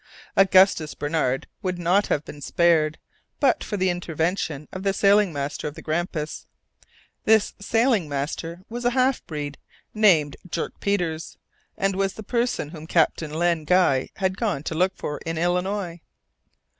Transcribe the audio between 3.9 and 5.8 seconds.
intervention of the sailing master of